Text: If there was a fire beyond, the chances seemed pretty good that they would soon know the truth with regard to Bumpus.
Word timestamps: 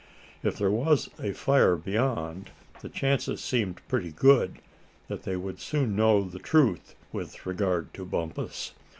If 0.41 0.57
there 0.57 0.71
was 0.71 1.11
a 1.19 1.31
fire 1.31 1.75
beyond, 1.75 2.49
the 2.81 2.89
chances 2.89 3.39
seemed 3.39 3.87
pretty 3.87 4.11
good 4.11 4.57
that 5.09 5.25
they 5.25 5.35
would 5.35 5.59
soon 5.59 5.95
know 5.95 6.23
the 6.27 6.39
truth 6.39 6.95
with 7.11 7.45
regard 7.45 7.93
to 7.93 8.05
Bumpus. 8.05 8.73